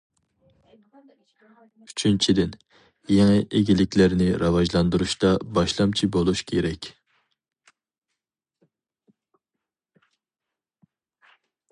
[1.87, 2.55] ئۈچىنچىدىن،
[3.15, 6.89] يېڭى ئىگىلىكلەرنى راۋاجلاندۇرۇشتا باشلامچى بولۇش كېرەك.